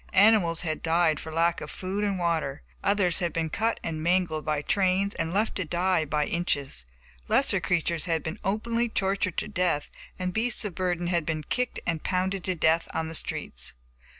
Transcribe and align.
Animals 0.17 0.61
had 0.61 0.81
died 0.81 1.19
for 1.19 1.31
lack 1.31 1.61
of 1.61 1.69
food 1.69 2.03
and 2.03 2.17
water, 2.17 2.63
others 2.83 3.19
had 3.19 3.31
been 3.31 3.51
cut 3.51 3.79
and 3.83 4.01
mangled 4.01 4.43
by 4.43 4.63
trains 4.63 5.13
and 5.13 5.31
left 5.31 5.53
to 5.57 5.63
die 5.63 6.05
by 6.05 6.25
inches, 6.25 6.87
lesser 7.27 7.59
creatures 7.59 8.05
had 8.05 8.23
been 8.23 8.39
openly 8.43 8.89
tortured 8.89 9.37
to 9.37 9.47
death, 9.47 9.91
and 10.17 10.33
beasts 10.33 10.65
of 10.65 10.73
burden 10.73 11.05
had 11.05 11.23
been 11.23 11.43
kicked 11.43 11.79
and 11.85 12.01
pounded 12.01 12.43
to 12.45 12.55
death 12.55 12.87
on 12.95 13.09
the 13.09 13.13
streets. 13.13 13.73